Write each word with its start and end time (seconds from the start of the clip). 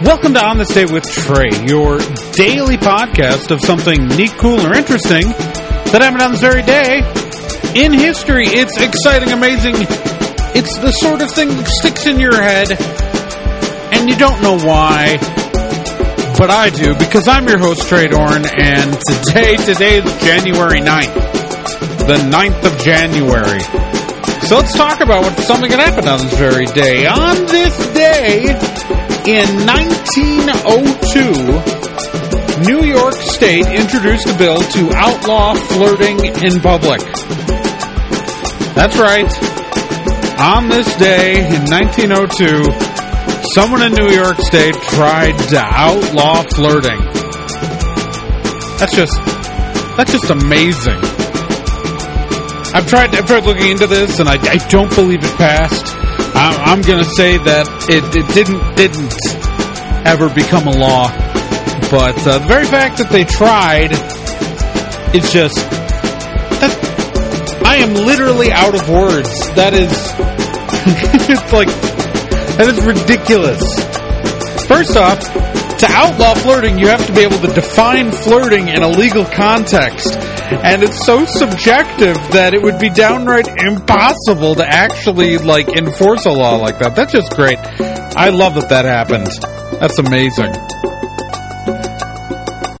Welcome 0.00 0.34
to 0.34 0.44
On 0.44 0.58
This 0.58 0.68
Day 0.68 0.84
with 0.84 1.02
Trae, 1.02 1.68
your 1.68 1.98
daily 2.30 2.76
podcast 2.76 3.50
of 3.50 3.60
something 3.60 4.06
neat, 4.14 4.30
cool, 4.38 4.60
or 4.64 4.72
interesting 4.72 5.26
that 5.90 5.98
happened 5.98 6.22
on 6.22 6.30
this 6.30 6.40
very 6.40 6.62
day 6.62 7.02
in 7.74 7.92
history. 7.92 8.46
It's 8.46 8.78
exciting, 8.78 9.34
amazing. 9.34 9.74
It's 10.54 10.78
the 10.78 10.92
sort 10.92 11.20
of 11.20 11.32
thing 11.32 11.48
that 11.48 11.66
sticks 11.66 12.06
in 12.06 12.20
your 12.20 12.40
head, 12.40 12.78
and 13.90 14.08
you 14.08 14.14
don't 14.14 14.38
know 14.40 14.54
why, 14.62 15.18
but 16.38 16.48
I 16.48 16.70
do 16.70 16.94
because 16.94 17.26
I'm 17.26 17.48
your 17.48 17.58
host, 17.58 17.82
Trae 17.90 18.06
Dorn, 18.06 18.46
and 18.54 18.94
today, 19.26 19.58
today 19.66 19.98
is 19.98 20.06
January 20.22 20.78
9th, 20.78 22.06
the 22.06 22.22
9th 22.30 22.62
of 22.70 22.78
January. 22.78 23.66
So 24.46 24.62
let's 24.62 24.78
talk 24.78 25.00
about 25.00 25.24
what 25.24 25.36
something 25.42 25.70
that 25.74 25.82
happened 25.82 26.06
on 26.06 26.22
this 26.22 26.38
very 26.38 26.66
day. 26.66 27.04
On 27.04 27.34
this 27.50 27.74
day, 27.92 28.77
in 29.28 29.68
1902, 29.68 32.64
New 32.64 32.80
York 32.82 33.12
State 33.12 33.66
introduced 33.66 34.26
a 34.26 34.32
bill 34.38 34.56
to 34.56 34.90
outlaw 34.96 35.52
flirting 35.52 36.18
in 36.42 36.58
public. 36.60 37.02
That's 38.72 38.96
right. 38.96 39.28
On 40.40 40.70
this 40.70 40.96
day 40.96 41.44
in 41.44 41.66
1902, 41.68 42.72
someone 43.52 43.82
in 43.82 43.92
New 43.92 44.08
York 44.16 44.40
State 44.40 44.76
tried 44.96 45.36
to 45.50 45.58
outlaw 45.58 46.42
flirting. 46.44 46.98
That's 48.78 48.96
just 48.96 49.14
that's 49.98 50.12
just 50.12 50.30
amazing. 50.30 51.00
I've 52.72 52.86
tried 52.88 53.14
I've 53.14 53.26
tried 53.26 53.44
looking 53.44 53.72
into 53.72 53.86
this 53.86 54.20
and 54.20 54.28
I, 54.28 54.38
I 54.40 54.56
don't 54.68 54.88
believe 54.94 55.22
it 55.22 55.36
passed. 55.36 55.97
I, 56.68 56.74
am 56.74 56.82
going 56.82 57.02
to 57.02 57.10
say 57.16 57.38
that 57.38 57.66
it, 57.88 58.04
it 58.12 58.28
didn't 58.36 58.60
didn't 58.76 59.16
ever 60.06 60.28
become 60.28 60.68
a 60.68 60.76
law, 60.76 61.08
but 61.90 62.12
uh, 62.28 62.40
the 62.40 62.46
very 62.46 62.66
fact 62.66 62.98
that 62.98 63.08
they 63.08 63.24
tried, 63.24 63.88
it's 65.16 65.32
just 65.32 65.56
that 65.56 67.62
I 67.64 67.76
am 67.76 67.94
literally 67.94 68.52
out 68.52 68.74
of 68.74 68.86
words. 68.90 69.30
That 69.56 69.72
is, 69.72 69.88
it's 71.32 71.52
like 71.54 71.68
that 72.58 72.68
is 72.68 72.84
ridiculous. 72.84 73.64
First 74.68 74.94
off, 74.98 75.24
to 75.78 75.86
outlaw 75.90 76.34
flirting, 76.34 76.78
you 76.78 76.88
have 76.88 77.06
to 77.06 77.12
be 77.12 77.20
able 77.20 77.38
to 77.38 77.52
define 77.54 78.12
flirting 78.12 78.68
in 78.68 78.82
a 78.82 78.88
legal 78.88 79.24
context. 79.24 80.16
And 80.16 80.82
it's 80.82 81.04
so 81.04 81.24
subjective 81.24 82.16
that 82.32 82.54
it 82.54 82.62
would 82.62 82.78
be 82.78 82.90
downright 82.90 83.48
impossible 83.48 84.56
to 84.56 84.66
actually, 84.66 85.38
like, 85.38 85.68
enforce 85.68 86.26
a 86.26 86.30
law 86.30 86.56
like 86.56 86.78
that. 86.78 86.96
That's 86.96 87.12
just 87.12 87.34
great. 87.34 87.58
I 87.58 88.30
love 88.30 88.54
that 88.54 88.68
that 88.70 88.84
happened. 88.84 89.28
That's 89.80 89.98
amazing. 89.98 90.67